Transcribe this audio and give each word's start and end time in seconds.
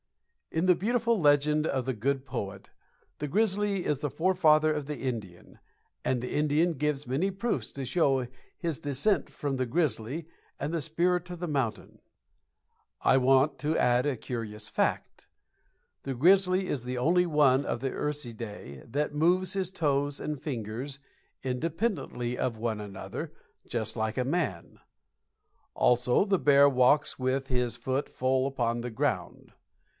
In 0.49 0.65
the 0.65 0.75
beautiful 0.75 1.17
legend 1.21 1.65
of 1.67 1.85
the 1.85 1.93
Good 1.93 2.25
Poet 2.25 2.71
the 3.19 3.27
grizzly 3.27 3.85
is 3.85 3.99
the 3.99 4.09
forefather 4.09 4.73
of 4.73 4.85
the 4.87 4.97
Indian, 4.97 5.59
and 6.03 6.19
the 6.19 6.33
Indian 6.33 6.73
gives 6.73 7.07
many 7.07 7.29
proofs 7.31 7.71
to 7.73 7.85
show 7.85 8.27
his 8.57 8.79
descent 8.79 9.29
from 9.29 9.55
the 9.55 9.67
grizzly 9.67 10.27
and 10.59 10.73
the 10.73 10.81
Spirit 10.81 11.29
of 11.29 11.39
the 11.39 11.47
Mountain. 11.47 11.99
I 12.99 13.17
want 13.17 13.59
to 13.59 13.77
add 13.77 14.05
a 14.07 14.17
curious 14.17 14.67
fact: 14.67 15.27
The 16.03 16.15
grizzly 16.15 16.67
is 16.67 16.83
the 16.83 16.97
only 16.97 17.27
one 17.27 17.63
of 17.63 17.79
the 17.79 17.91
Ursidae 17.91 18.83
that 18.91 19.13
moves 19.13 19.53
his 19.53 19.69
toes 19.71 20.19
and 20.19 20.41
fingers 20.41 20.99
independently 21.43 22.37
of 22.37 22.57
one 22.57 22.81
another 22.81 23.31
just 23.69 23.95
like 23.95 24.17
a 24.17 24.25
man. 24.25 24.79
Also 25.75 26.25
the 26.25 26.39
bear 26.39 26.67
walks 26.67 27.19
with 27.19 27.47
his 27.47 27.75
foot 27.77 28.09
full 28.09 28.47
upon 28.47 28.81
the 28.81 28.91
ground. 28.91 29.53